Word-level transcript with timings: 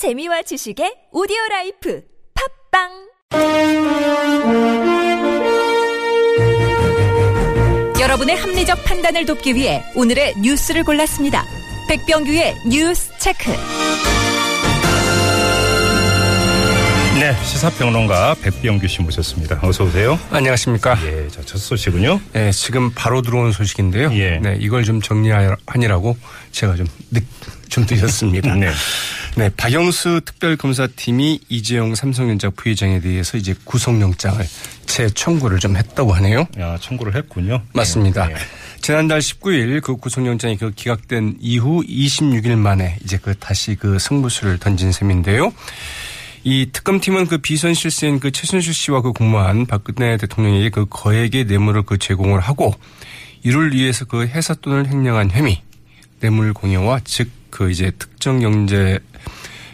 재미와 0.00 0.40
지식의 0.40 1.12
오디오 1.12 1.36
라이프 1.50 2.00
팟빵 2.72 2.88
여러분의 8.00 8.34
합리적 8.34 8.82
판단을 8.82 9.26
돕기 9.26 9.54
위해 9.54 9.82
오늘의 9.94 10.36
뉴스를 10.38 10.84
골랐습니다. 10.84 11.44
백병규의 11.90 12.54
뉴스 12.70 13.10
체크. 13.18 13.50
네, 17.20 17.34
시사평론가 17.44 18.36
백병규 18.40 18.88
씨 18.88 19.02
모셨습니다. 19.02 19.60
어서 19.62 19.84
오세요. 19.84 20.18
안녕하십니까. 20.30 20.96
예, 21.04 21.28
자, 21.28 21.42
첫 21.44 21.58
소식은요. 21.58 22.22
네, 22.32 22.50
지금 22.52 22.90
바로 22.94 23.20
들어온 23.20 23.52
소식인데요. 23.52 24.10
예. 24.14 24.38
네, 24.38 24.56
이걸 24.60 24.84
좀 24.84 25.02
정리하느라고 25.02 26.16
제가 26.52 26.76
좀 26.76 26.86
늦, 27.10 27.22
좀 27.68 27.84
늦었습니다. 27.86 28.54
네. 28.54 28.70
네, 29.36 29.48
박영수 29.56 30.22
특별검사팀이 30.24 31.40
이재용 31.48 31.94
삼성전자 31.94 32.50
부회장에 32.50 33.00
대해서 33.00 33.38
이제 33.38 33.54
구속영장을 33.64 34.44
재청구를 34.86 35.58
좀 35.60 35.76
했다고 35.76 36.12
하네요. 36.14 36.46
야, 36.58 36.76
청구를 36.78 37.14
했군요. 37.14 37.62
맞습니다. 37.72 38.26
네, 38.26 38.34
네. 38.34 38.40
지난달 38.80 39.20
19일 39.20 39.82
그 39.82 39.96
구속영장이 39.96 40.56
그 40.56 40.72
기각된 40.72 41.36
이후 41.40 41.82
26일 41.86 42.56
만에 42.56 42.98
이제 43.04 43.18
그 43.18 43.34
다시 43.38 43.76
그 43.76 43.98
승부수를 43.98 44.58
던진 44.58 44.90
셈인데요. 44.90 45.52
이 46.42 46.70
특검팀은 46.72 47.26
그 47.26 47.38
비선 47.38 47.74
실세인 47.74 48.18
그 48.18 48.30
최순실 48.30 48.72
씨와 48.72 49.02
그 49.02 49.12
공모한 49.12 49.66
박근혜 49.66 50.16
대통령에게 50.16 50.70
그 50.70 50.86
거액의 50.88 51.44
뇌물을 51.44 51.82
그 51.82 51.98
제공을 51.98 52.40
하고 52.40 52.74
이를 53.42 53.72
위해서 53.74 54.06
그 54.06 54.26
회사 54.26 54.54
돈을 54.54 54.88
횡령한 54.88 55.30
혐의, 55.30 55.62
뇌물 56.20 56.52
공여와 56.54 57.00
즉 57.04 57.30
그 57.50 57.70
이제 57.70 57.90
특정 57.98 58.40
경제 58.40 58.98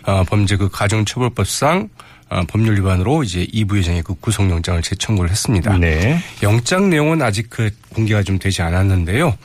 어, 0.04 0.24
범죄 0.24 0.56
그 0.56 0.68
가중처벌법상 0.68 1.88
어, 2.28 2.42
법률 2.48 2.76
위반으로 2.78 3.22
이제 3.22 3.46
이 3.52 3.64
부 3.64 3.76
회장의 3.76 4.02
그 4.02 4.14
구속영장을 4.14 4.82
재청구를 4.82 5.30
했습니다. 5.30 5.78
네. 5.78 6.18
영장 6.42 6.90
내용은 6.90 7.22
아직 7.22 7.48
그 7.50 7.70
공개가 7.90 8.22
좀 8.24 8.38
되지 8.38 8.62
않았는데요. 8.62 9.36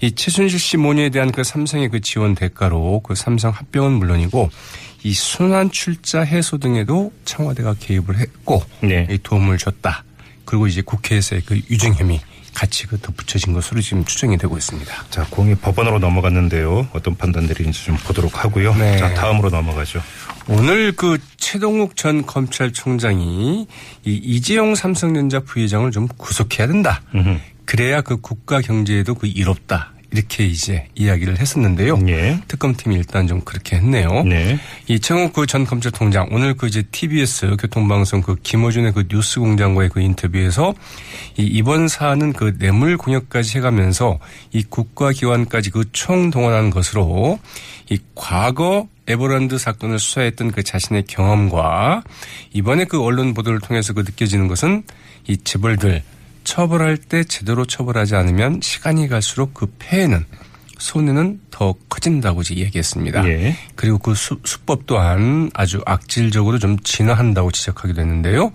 이 0.00 0.12
최순실 0.12 0.58
씨 0.58 0.76
모녀에 0.78 1.10
대한 1.10 1.32
그 1.32 1.44
삼성의 1.44 1.90
그 1.90 2.00
지원 2.00 2.34
대가로 2.34 3.00
그 3.00 3.14
삼성 3.14 3.50
합병은 3.50 3.92
물론이고 3.92 4.50
이 5.02 5.12
순환 5.12 5.70
출자 5.70 6.22
해소 6.22 6.56
등에도 6.58 7.12
청와대가 7.26 7.74
개입을 7.78 8.18
했고 8.18 8.62
네. 8.80 9.06
이 9.10 9.18
도움을 9.22 9.58
줬다. 9.58 10.04
그리고 10.46 10.66
이제 10.66 10.80
국회에서의 10.80 11.42
그 11.44 11.60
유증 11.70 11.94
혐의 11.94 12.20
같이 12.54 12.86
그 12.86 12.98
덧붙여진 13.00 13.52
것으로 13.52 13.80
지금 13.80 14.04
추정이 14.04 14.36
되고 14.38 14.56
있습니다. 14.56 15.04
자, 15.10 15.26
공이 15.30 15.54
법원으로 15.56 15.98
넘어갔는데요. 15.98 16.88
어떤 16.92 17.16
판단 17.16 17.46
내리는지 17.46 17.84
좀 17.84 17.96
보도록 17.96 18.44
하고요. 18.44 18.74
네. 18.74 18.98
자, 18.98 19.14
다음으로 19.14 19.50
넘어가죠. 19.50 20.02
오늘 20.48 20.92
그 20.92 21.18
최동욱 21.36 21.96
전 21.96 22.26
검찰총장이 22.26 23.66
이 24.04 24.10
이재용 24.12 24.74
삼성전자 24.74 25.40
부회장을 25.40 25.90
좀 25.90 26.08
구속해야 26.08 26.66
된다. 26.66 27.02
음흠. 27.14 27.38
그래야 27.64 28.00
그 28.00 28.20
국가 28.20 28.60
경제에도 28.60 29.14
그 29.14 29.26
이롭다. 29.28 29.92
이렇게 30.12 30.44
이제 30.44 30.86
이야기를 30.94 31.38
했었는데요. 31.38 31.98
예. 32.08 32.40
특검팀이 32.48 32.96
일단 32.96 33.26
좀 33.26 33.40
그렇게 33.42 33.76
했네요. 33.76 34.24
네. 34.24 34.58
이 34.88 34.98
최홍욱 34.98 35.32
그 35.32 35.46
전 35.50 35.64
검찰총장 35.64 36.28
오늘 36.30 36.54
그 36.54 36.68
이제 36.68 36.82
TBS 36.82 37.56
교통방송 37.56 38.22
그 38.22 38.36
김어준의 38.40 38.92
그 38.92 39.04
뉴스공장과의 39.10 39.88
그 39.88 40.00
인터뷰에서 40.00 40.74
이 41.36 41.42
이번 41.42 41.88
사안은 41.88 42.34
그 42.34 42.56
뇌물 42.58 42.96
공여까지 42.96 43.58
해가면서 43.58 44.20
이 44.52 44.62
국가기관까지 44.62 45.70
그 45.70 45.84
총동원한 45.90 46.70
것으로 46.70 47.40
이 47.90 47.98
과거 48.14 48.86
에버랜드 49.08 49.58
사건을 49.58 49.98
수사했던 49.98 50.52
그 50.52 50.62
자신의 50.62 51.04
경험과 51.08 52.04
이번에 52.52 52.84
그 52.84 53.02
언론 53.02 53.34
보도를 53.34 53.58
통해서 53.58 53.92
그 53.92 54.02
느껴지는 54.02 54.46
것은 54.46 54.84
이 55.26 55.36
재벌들 55.36 56.02
처벌할 56.44 56.96
때 56.96 57.24
제대로 57.24 57.64
처벌하지 57.64 58.14
않으면 58.16 58.60
시간이 58.62 59.08
갈수록 59.08 59.54
그 59.54 59.72
폐해는 59.78 60.24
손해는 60.78 61.40
더 61.50 61.74
커진다고 61.88 62.40
이제 62.40 62.56
얘기했습니다. 62.56 63.28
예. 63.28 63.56
그리고 63.76 63.98
그 63.98 64.14
수, 64.14 64.38
수법 64.44 64.86
또한 64.86 65.50
아주 65.54 65.82
악질적으로 65.84 66.58
좀 66.58 66.78
진화한다고 66.80 67.50
지적하기도 67.50 68.00
했는데요. 68.00 68.52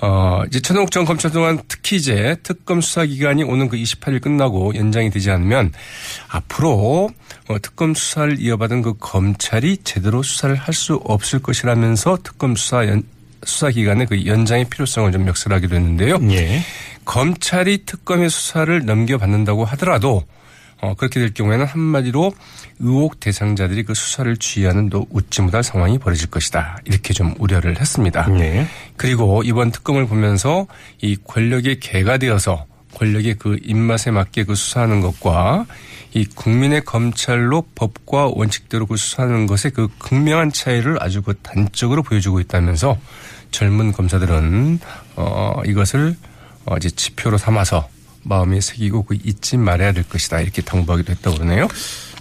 어, 0.00 0.42
이제 0.48 0.60
최동욱 0.60 0.90
전 0.90 1.04
검찰 1.04 1.30
동안 1.30 1.60
특히 1.68 1.96
이제 1.96 2.36
특검 2.42 2.80
수사 2.80 3.06
기간이 3.06 3.44
오는 3.44 3.68
그 3.68 3.76
28일 3.76 4.20
끝나고 4.20 4.74
연장이 4.74 5.08
되지 5.10 5.30
않으면 5.30 5.72
앞으로 6.28 7.08
어, 7.48 7.58
특검 7.62 7.94
수사를 7.94 8.38
이어받은 8.40 8.82
그 8.82 8.94
검찰이 8.98 9.78
제대로 9.84 10.22
수사를 10.22 10.54
할 10.56 10.74
수 10.74 11.00
없을 11.04 11.38
것이라면서 11.38 12.18
특검 12.24 12.56
수사 12.56 12.86
연, 12.88 13.04
수사 13.44 13.70
기간의 13.70 14.06
그 14.08 14.26
연장의 14.26 14.66
필요성을 14.68 15.12
좀 15.12 15.24
멱살하기도 15.24 15.74
했는데요. 15.76 16.18
예. 16.32 16.60
검찰이 17.04 17.84
특검의 17.84 18.30
수사를 18.30 18.84
넘겨받는다고 18.84 19.64
하더라도 19.64 20.24
어, 20.80 20.94
그렇게 20.94 21.20
될 21.20 21.32
경우에는 21.32 21.64
한마디로 21.64 22.32
의혹 22.80 23.20
대상자들이 23.20 23.84
그 23.84 23.94
수사를 23.94 24.36
지휘하는 24.36 24.90
또 24.90 25.06
웃지 25.10 25.40
못할 25.40 25.62
상황이 25.62 25.98
벌어질 25.98 26.30
것이다. 26.30 26.78
이렇게 26.84 27.14
좀 27.14 27.34
우려를 27.38 27.80
했습니다. 27.80 28.28
예. 28.40 28.66
그리고 28.96 29.42
이번 29.44 29.70
특검을 29.70 30.06
보면서 30.06 30.66
이 31.00 31.16
권력의 31.16 31.80
개가 31.80 32.18
되어서 32.18 32.66
권력의 32.94 33.36
그 33.38 33.58
입맛에 33.62 34.10
맞게 34.10 34.44
그 34.44 34.54
수사하는 34.54 35.00
것과 35.00 35.66
이 36.12 36.24
국민의 36.26 36.84
검찰로 36.84 37.66
법과 37.74 38.30
원칙대로 38.34 38.86
그 38.86 38.96
수사하는 38.96 39.46
것의 39.46 39.72
그 39.74 39.88
극명한 39.98 40.52
차이를 40.52 41.02
아주 41.02 41.22
그 41.22 41.34
단적으로 41.42 42.02
보여주고 42.02 42.40
있다면서 42.40 42.96
젊은 43.50 43.90
검사들은 43.90 44.78
어 45.16 45.62
이것을 45.66 46.10
어 46.10 46.33
이제 46.76 46.90
지표로 46.90 47.38
삼아서 47.38 47.88
마음에 48.22 48.60
새기고 48.60 49.02
그 49.04 49.16
잊지 49.22 49.56
말아야 49.58 49.92
될 49.92 50.08
것이다 50.08 50.40
이렇게 50.40 50.62
당부하기도 50.62 51.12
했다고 51.12 51.36
그러네요. 51.36 51.68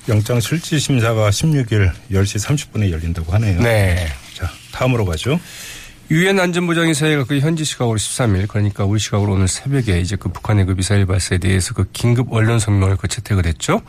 영장 0.09 0.39
실질 0.41 0.79
심사가 0.79 1.29
16일 1.29 1.91
10시 2.11 2.45
30분에 2.45 2.91
열린다고 2.91 3.31
하네요. 3.33 3.61
네. 3.61 4.07
자, 4.33 4.49
다음으로 4.73 5.05
가죠. 5.05 5.39
유엔 6.11 6.37
안전보장이 6.39 6.93
사회가 6.93 7.23
그 7.23 7.39
현지 7.39 7.63
시각으로 7.63 7.97
13일 7.97 8.47
그러니까 8.49 8.83
우리 8.83 8.99
시각으로 8.99 9.33
오늘 9.33 9.47
새벽에 9.47 9.99
이제 10.01 10.17
그 10.17 10.27
북한의 10.29 10.65
그 10.65 10.75
미사일 10.75 11.05
발사에 11.05 11.37
대해서 11.37 11.73
그 11.73 11.85
긴급 11.93 12.31
원론 12.31 12.59
성명을 12.59 12.97
그 12.97 13.07
채택을 13.07 13.45
했죠. 13.45 13.81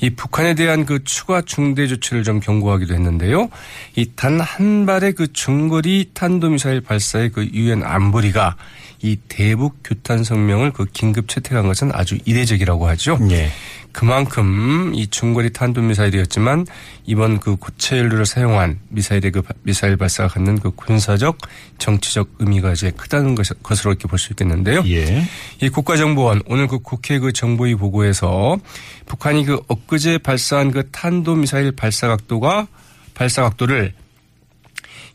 이 0.00 0.10
북한에 0.10 0.54
대한 0.54 0.84
그 0.84 1.04
추가 1.04 1.40
중대 1.40 1.86
조치를 1.86 2.24
좀 2.24 2.40
경고하기도 2.40 2.92
했는데요. 2.92 3.48
이 3.94 4.06
단 4.16 4.40
한 4.40 4.84
발의 4.84 5.12
그 5.12 5.32
중거리 5.32 6.10
탄도미사일 6.12 6.80
발사에 6.82 7.28
그 7.30 7.46
유엔 7.54 7.84
안보리가 7.84 8.56
이 9.02 9.16
대북 9.28 9.76
규탄 9.84 10.24
성명을 10.24 10.72
그 10.72 10.86
긴급 10.86 11.28
채택한 11.28 11.66
것은 11.66 11.90
아주 11.92 12.18
이례적이라고 12.24 12.88
하죠. 12.88 13.18
예. 13.30 13.50
그만큼 13.92 14.92
이 14.94 15.06
중거리 15.06 15.54
탄도미사일이었지만 15.54 16.66
이번 17.06 17.40
그 17.40 17.56
고체 17.56 17.96
연료를 17.96 18.26
사용한 18.26 18.78
미사일의 18.90 19.30
그 19.32 19.42
미사일 19.62 19.96
발사가 19.96 20.28
갖는 20.28 20.60
그 20.60 20.70
군사적 20.70 21.38
정치적 21.78 22.28
의미가 22.38 22.72
이제 22.72 22.90
크다는 22.90 23.34
것, 23.34 23.46
것으로 23.62 23.92
이렇게 23.92 24.06
볼 24.06 24.18
수 24.18 24.32
있겠는데요. 24.32 24.82
예. 24.86 25.24
이 25.62 25.68
국가정보원 25.70 26.42
오늘 26.46 26.66
그 26.66 26.78
국회 26.78 27.18
그 27.18 27.32
정보위 27.32 27.74
보고에서 27.76 28.58
북한이 29.06 29.46
그 29.46 29.60
엊그제 29.68 30.18
발사한 30.18 30.72
그 30.72 30.90
탄도미사일 30.90 31.72
발사 31.72 32.06
각도가 32.06 32.66
발사 33.14 33.42
각도를 33.42 33.94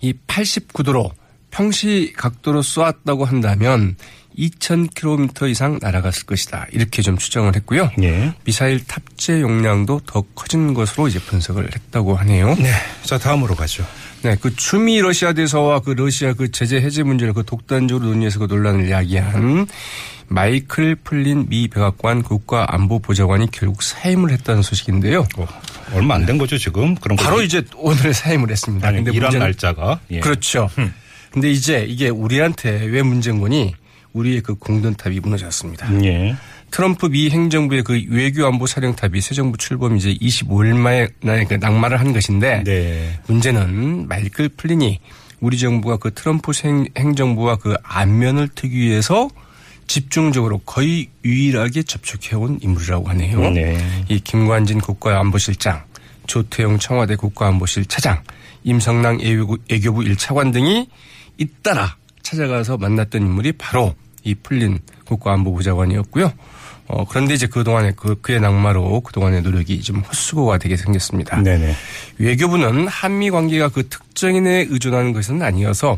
이 0.02 0.13
89도로 0.25 1.12
평시 1.51 2.13
각도로 2.17 2.62
쏘았다고 2.62 3.25
한다면 3.25 3.95
2,000km 4.38 5.50
이상 5.50 5.78
날아갔을 5.81 6.25
것이다. 6.25 6.66
이렇게 6.72 7.01
좀 7.01 7.17
추정을 7.17 7.56
했고요. 7.57 7.91
예. 8.01 8.34
미사일 8.45 8.84
탑재 8.85 9.41
용량도 9.41 10.01
더 10.06 10.22
커진 10.34 10.73
것으로 10.73 11.09
이제 11.09 11.19
분석을 11.19 11.66
했다고 11.75 12.16
하네요. 12.16 12.56
네. 12.56 12.72
자, 13.03 13.17
다음으로 13.17 13.56
가죠. 13.56 13.85
네, 14.22 14.38
그 14.39 14.56
주미 14.56 15.01
러시아 15.01 15.33
대사와 15.33 15.80
그 15.81 15.92
러시아 15.92 16.33
그 16.33 16.50
제재 16.51 16.77
해제 16.77 17.03
문제를 17.03 17.33
그 17.33 17.44
독단적으로 17.44 18.07
논의해서 18.12 18.39
그 18.39 18.45
논란을 18.45 18.89
야기한 18.89 19.68
마이클 20.27 20.95
플린 20.95 21.48
미 21.50 21.68
백악관 21.68 22.21
국가안보보좌관이 22.24 23.48
결국 23.51 23.81
사임을 23.83 24.30
했다는 24.31 24.62
소식인데요. 24.62 25.27
어, 25.38 25.48
얼마 25.94 26.15
안 26.15 26.25
된 26.25 26.38
거죠, 26.38 26.57
지금? 26.57 26.95
그런 26.95 27.18
거. 27.18 27.24
바로 27.25 27.42
이제 27.42 27.63
오늘 27.75 28.13
사임을 28.13 28.50
했습니다. 28.50 28.88
아니, 28.88 28.98
근데 29.03 29.12
일한 29.12 29.31
문제는- 29.31 29.39
날짜가. 29.39 30.00
예. 30.12 30.19
그렇죠. 30.21 30.69
근데 31.31 31.50
이제 31.50 31.86
이게 31.88 32.10
우리한테 32.10 32.86
왜 32.86 33.01
문제인 33.01 33.39
거니? 33.39 33.74
우리의 34.13 34.42
그 34.42 34.56
공든탑이 34.56 35.22
무너졌습니다. 35.22 36.04
예. 36.04 36.36
트럼프 36.69 37.07
미 37.07 37.30
행정부의 37.30 37.83
그 37.83 38.01
외교 38.10 38.45
안보 38.45 38.68
사령탑이 38.68 39.19
새 39.22 39.33
정부 39.36 39.57
출범 39.57 39.95
이제 39.98 40.13
25일 40.13 40.75
만에 40.75 41.07
그 41.45 41.54
낙마를 41.56 42.00
한 42.00 42.12
것인데 42.13 42.63
네. 42.66 43.19
문제는 43.28 44.07
마이클 44.07 44.50
플린이 44.50 45.00
우리 45.39 45.57
정부가 45.57 45.98
그 45.98 46.13
트럼프 46.13 46.51
행- 46.63 46.88
행정부와 46.98 47.56
그 47.57 47.75
안면을 47.84 48.50
트기 48.54 48.77
위해서 48.77 49.30
집중적으로 49.88 50.60
거의 50.60 51.10
유일하게 51.25 51.84
접촉해온 51.84 52.60
인물이라고 52.62 53.10
하네요. 53.10 53.50
네. 53.51 53.77
이 54.07 54.19
김관진 54.19 54.80
국가안보실장, 54.80 55.84
조태용 56.27 56.80
청와대 56.80 57.16
국가안보실 57.16 57.86
차장 57.86 58.22
임성남 58.63 59.19
외교부, 59.19 59.58
외교부 59.69 60.02
1차관 60.02 60.54
등이 60.54 60.88
잇따라 61.38 61.96
찾아가서 62.22 62.78
만났던 62.78 63.22
인물이 63.22 63.54
바로 63.54 63.96
이 64.24 64.36
플린 64.36 64.80
국가안보보좌관이었고요. 65.06 66.31
어, 66.88 67.06
그런데 67.06 67.34
이제 67.34 67.48
그동안에 67.48 67.94
그, 67.96 68.19
그의 68.22 68.40
낙마로 68.42 69.02
그동안의 69.02 69.42
노력이 69.44 69.81
좀 69.81 70.00
헛수고가 70.02 70.58
되게 70.58 70.75
생겼습니다. 70.78 71.42
네네. 71.42 71.74
외교부는 72.18 72.88
한미 72.88 73.31
관계가 73.31 73.69
그 73.69 73.88
특정인에 73.88 74.68
의존하는 74.69 75.13
것은 75.13 75.42
아니어서 75.42 75.98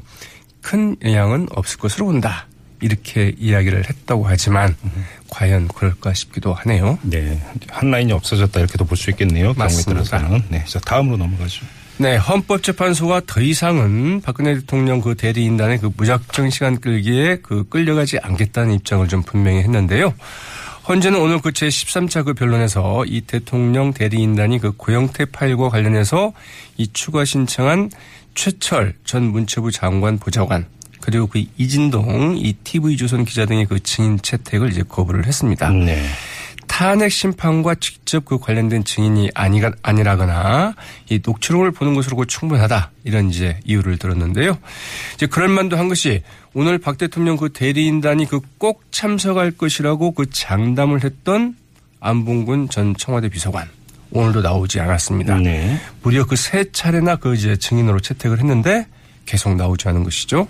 큰 0.61 0.95
영향은 1.03 1.47
없을 1.51 1.79
것으로 1.79 2.05
본다. 2.05 2.47
이렇게 2.81 3.33
이야기를 3.37 3.87
했다고 3.89 4.27
하지만 4.27 4.75
과연 5.29 5.69
그럴까 5.69 6.13
싶기도 6.13 6.53
하네요. 6.53 6.99
네. 7.01 7.41
한 7.69 7.89
라인이 7.91 8.11
없어졌다 8.11 8.59
이렇게도 8.59 8.85
볼 8.85 8.97
수 8.97 9.09
있겠네요. 9.09 9.53
경우에 9.53 9.57
맞습니다. 9.57 10.03
따라서는. 10.03 10.43
네. 10.49 10.63
자, 10.67 10.79
다음으로 10.79 11.17
넘어가죠. 11.17 11.65
네, 11.97 12.17
헌법재판소가 12.17 13.21
더 13.27 13.39
이상은 13.39 14.21
박근혜 14.21 14.55
대통령 14.55 14.99
그 14.99 15.15
대리인단의 15.15 15.79
그 15.79 15.91
무작정 15.95 16.49
시간 16.49 16.79
끌기에 16.79 17.37
그 17.43 17.67
끌려가지 17.69 18.17
않겠다는 18.19 18.73
입장을 18.75 19.07
좀 19.07 19.21
분명히 19.21 19.59
했는데요. 19.59 20.13
헌재는 20.87 21.19
오늘 21.19 21.39
그 21.39 21.51
제13차 21.51 22.25
그 22.25 22.33
변론에서 22.33 23.05
이 23.05 23.21
대통령 23.21 23.93
대리인단이 23.93 24.59
그 24.59 24.71
고영태 24.71 25.25
파일과 25.25 25.69
관련해서 25.69 26.33
이 26.77 26.89
추가 26.91 27.23
신청한 27.23 27.91
최철 28.35 28.95
전 29.05 29.23
문체부 29.23 29.71
장관 29.71 30.17
보좌관 30.17 30.65
그리고 30.99 31.27
그 31.27 31.43
이진동 31.57 32.37
이 32.37 32.53
TV조선 32.63 33.25
기자 33.25 33.45
등의 33.45 33.65
그 33.65 33.81
증인 33.81 34.19
채택을 34.21 34.71
이제 34.71 34.83
거부를 34.87 35.25
했습니다. 35.25 35.69
네. 35.69 36.01
탄핵 36.75 37.11
심판과 37.11 37.75
직접 37.75 38.25
그 38.25 38.39
관련된 38.39 38.83
증인이 38.83 39.29
아니가 39.35 39.71
아니라거나 39.83 40.73
이 41.07 41.19
녹취록을 41.23 41.69
보는 41.69 41.93
것으로 41.93 42.17
그 42.17 42.25
충분하다 42.25 42.89
이런 43.03 43.29
이제 43.29 43.59
이유를 43.63 43.99
들었는데요. 43.99 44.57
이제 45.13 45.27
그럴 45.27 45.49
만도 45.49 45.77
한 45.77 45.87
것이 45.87 46.23
오늘 46.55 46.79
박 46.79 46.97
대통령 46.97 47.37
그 47.37 47.53
대리인단이 47.53 48.25
그 48.25 48.39
꼭 48.57 48.81
참석할 48.89 49.51
것이라고 49.51 50.13
그 50.13 50.31
장담을 50.31 51.03
했던 51.03 51.55
안봉근 51.99 52.69
전 52.69 52.95
청와대 52.97 53.29
비서관 53.29 53.69
오늘도 54.09 54.41
나오지 54.41 54.79
않았습니다. 54.79 55.37
네. 55.37 55.79
무려 56.01 56.25
그 56.25 56.35
세 56.35 56.71
차례나 56.71 57.17
그 57.17 57.35
이제 57.35 57.55
증인으로 57.55 57.99
채택을 57.99 58.39
했는데 58.39 58.87
계속 59.25 59.55
나오지 59.55 59.87
않은 59.89 60.03
것이죠. 60.03 60.47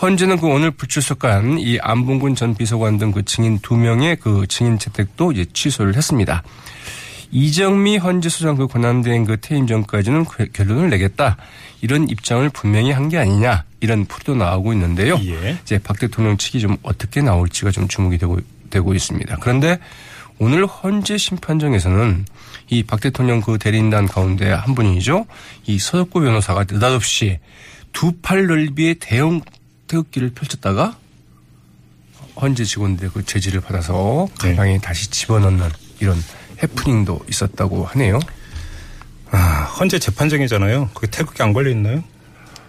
헌재는 0.00 0.38
그 0.38 0.46
오늘 0.46 0.70
불출석한 0.70 1.58
이 1.58 1.78
안봉근 1.80 2.34
전 2.34 2.54
비서관 2.54 2.98
등 2.98 3.12
그 3.12 3.24
증인 3.24 3.58
두 3.60 3.76
명의 3.76 4.16
그 4.16 4.46
증인 4.48 4.78
채택도 4.78 5.32
이제 5.32 5.46
취소를 5.52 5.96
했습니다. 5.96 6.42
이정미 7.30 7.96
헌재소장 7.96 8.56
그 8.56 8.66
권한대행 8.68 9.24
그 9.24 9.40
퇴임 9.40 9.66
전까지는 9.66 10.24
그 10.24 10.46
결론을 10.52 10.90
내겠다 10.90 11.36
이런 11.80 12.08
입장을 12.08 12.48
분명히 12.50 12.92
한 12.92 13.08
게 13.08 13.18
아니냐 13.18 13.64
이런 13.80 14.04
풀이도 14.06 14.36
나오고 14.36 14.72
있는데요. 14.72 15.18
예. 15.26 15.58
이제 15.62 15.78
박 15.78 15.98
대통령 15.98 16.36
측이 16.36 16.60
좀 16.60 16.76
어떻게 16.82 17.20
나올지가 17.22 17.70
좀 17.70 17.88
주목이 17.88 18.18
되고 18.18 18.38
되고 18.70 18.94
있습니다. 18.94 19.36
그런데 19.40 19.78
오늘 20.38 20.66
헌재 20.66 21.18
심판정에서는 21.18 22.24
이 22.70 22.82
박 22.84 23.00
대통령 23.00 23.40
그 23.40 23.58
대리인단 23.58 24.06
가운데 24.06 24.50
한 24.50 24.74
분이죠. 24.74 25.26
이 25.66 25.78
서석구 25.78 26.20
변호사가 26.20 26.64
느닷없이 26.70 27.38
두 27.94 28.12
팔 28.20 28.46
넓이의 28.46 28.96
대형 28.96 29.40
태극기를 29.86 30.30
펼쳤다가 30.34 30.98
헌재 32.40 32.64
직원들의 32.64 33.10
그 33.14 33.24
제지를 33.24 33.60
받아서 33.60 34.28
네. 34.42 34.50
가방에 34.50 34.78
다시 34.78 35.08
집어넣는 35.10 35.70
이런 36.00 36.22
해프닝도 36.62 37.24
있었다고 37.28 37.86
하네요. 37.86 38.18
아, 39.30 39.38
헌재 39.78 39.98
재판정이잖아요. 39.98 40.90
거기 40.92 41.06
태극기 41.06 41.42
안 41.42 41.52
걸려 41.52 41.70
있나요? 41.70 42.02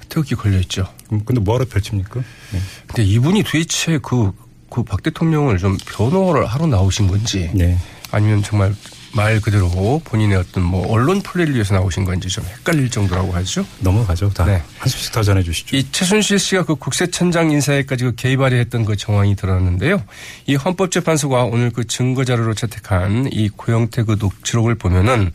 태극기 0.09 0.35
걸려 0.35 0.59
있죠. 0.61 0.87
근데 1.09 1.39
뭐하러 1.41 1.65
펼칩니까? 1.65 2.21
네. 2.51 2.59
근데 2.87 3.03
이분이 3.03 3.43
도대체 3.43 3.97
그, 4.01 4.31
그 4.69 4.83
박 4.83 5.01
대통령을 5.03 5.57
좀 5.57 5.77
변호를 5.85 6.45
하러 6.45 6.67
나오신 6.67 7.07
건지 7.07 7.49
네. 7.53 7.77
아니면 8.11 8.43
정말 8.43 8.75
말 9.15 9.39
그대로 9.39 10.01
본인의 10.03 10.37
어떤 10.37 10.63
뭐 10.63 10.85
언론 10.91 11.21
플레이를 11.21 11.55
위해서 11.55 11.73
나오신 11.73 12.03
건지 12.03 12.27
좀 12.27 12.43
헷갈릴 12.43 12.89
정도라고 12.89 13.31
하죠. 13.31 13.65
넘어가죠. 13.79 14.29
다. 14.31 14.45
네. 14.45 14.61
한 14.77 14.89
소식 14.89 15.13
더 15.13 15.23
전해 15.23 15.41
주시죠. 15.41 15.77
이 15.77 15.87
최순실 15.89 16.37
씨가 16.37 16.65
그 16.65 16.75
국세청장 16.75 17.49
인사에까지 17.49 18.03
그 18.03 18.15
개입하려 18.15 18.57
했던 18.57 18.83
그 18.83 18.97
정황이 18.97 19.35
드러났는데요. 19.37 20.03
이 20.47 20.55
헌법재판소가 20.55 21.45
오늘 21.45 21.71
그 21.71 21.87
증거 21.87 22.25
자료로 22.25 22.55
채택한 22.55 23.29
이 23.31 23.47
고영태 23.47 24.03
그 24.03 24.17
녹취록을 24.19 24.75
보면은 24.75 25.31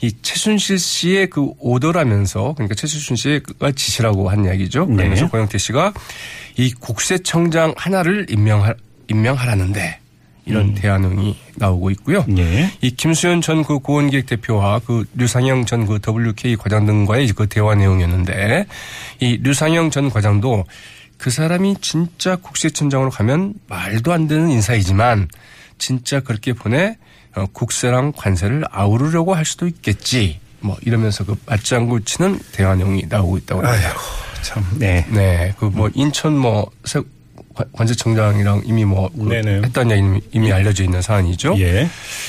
이 0.00 0.12
최순실 0.22 0.78
씨의 0.78 1.28
그 1.28 1.50
오더라면서 1.58 2.54
그러니까 2.54 2.76
최순실 2.76 3.16
씨가 3.16 3.72
지시라고 3.72 4.30
한 4.30 4.44
이야기죠. 4.44 4.86
네. 4.86 4.94
그러면서 4.94 5.28
고영태 5.28 5.58
씨가 5.58 5.92
이 6.56 6.72
국세청장 6.72 7.74
하나를 7.76 8.26
임명하, 8.30 8.74
임명하라는데 9.08 9.98
이런 10.48 10.74
대안응이 10.74 11.36
나오고 11.56 11.90
있고요. 11.90 12.24
예. 12.38 12.70
이 12.80 12.90
김수현 12.90 13.40
전 13.42 13.62
그 13.64 13.78
고원기획 13.78 14.26
대표와 14.26 14.80
그 14.80 15.04
류상영 15.14 15.64
전 15.66 15.86
그 15.86 15.98
WK 16.06 16.56
과장 16.56 16.86
등과의 16.86 17.28
그 17.32 17.46
대화 17.48 17.74
내용이었는데 17.74 18.66
이 19.20 19.38
류상영 19.42 19.90
전 19.90 20.10
과장도 20.10 20.64
그 21.18 21.30
사람이 21.30 21.76
진짜 21.80 22.36
국세청장으로 22.36 23.10
가면 23.10 23.54
말도 23.68 24.12
안 24.12 24.28
되는 24.28 24.50
인사이지만 24.50 25.28
진짜 25.78 26.20
그렇게 26.20 26.52
보내 26.52 26.96
어, 27.34 27.44
국세랑 27.52 28.12
관세를 28.16 28.64
아우르려고 28.70 29.34
할 29.34 29.44
수도 29.44 29.66
있겠지. 29.66 30.40
뭐 30.60 30.76
이러면서 30.82 31.24
그 31.24 31.36
맞장구 31.46 32.04
치는 32.04 32.38
대화 32.52 32.74
내용이 32.74 33.04
나오고 33.08 33.36
있다고 33.38 33.62
합니다. 33.64 33.88
아이고, 33.88 34.00
참. 34.42 34.64
네. 34.78 35.06
네. 35.10 35.54
그 35.58 35.66
뭐 35.66 35.88
인천 35.94 36.36
뭐 36.36 36.68
세- 36.84 37.02
관- 37.58 37.66
관세청장이랑 37.72 38.62
이미 38.64 38.84
뭐그 38.84 39.28
네네. 39.28 39.62
했다는 39.66 39.90
얘기는 39.90 40.20
이미 40.32 40.52
알려져 40.52 40.84
있는 40.84 41.02
사안이죠. 41.02 41.56
예. 41.58 41.88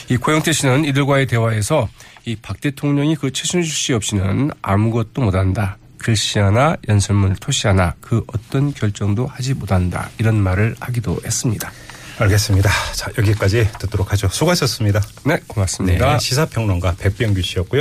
이 0.09 0.17
고영태 0.17 0.51
씨는 0.51 0.85
이들과의 0.85 1.27
대화에서 1.27 1.87
이 2.25 2.35
박 2.41 2.59
대통령이 2.61 3.15
그 3.15 3.31
최순실 3.31 3.71
씨 3.71 3.93
없이는 3.93 4.51
아무것도 4.61 5.21
못한다. 5.21 5.77
글씨 5.97 6.39
하나, 6.39 6.75
연설문 6.87 7.35
토시 7.41 7.67
하나, 7.67 7.93
그 8.01 8.23
어떤 8.27 8.73
결정도 8.73 9.27
하지 9.27 9.53
못한다. 9.53 10.09
이런 10.17 10.35
말을 10.41 10.75
하기도 10.79 11.19
했습니다. 11.25 11.71
알겠습니다. 12.19 12.69
자, 12.93 13.09
여기까지 13.17 13.67
듣도록 13.79 14.11
하죠. 14.11 14.27
수고하셨습니다. 14.29 15.01
네, 15.25 15.37
고맙습니다. 15.47 16.13
네. 16.13 16.19
시사평론가 16.19 16.95
백병규 16.99 17.41
씨였고요. 17.41 17.77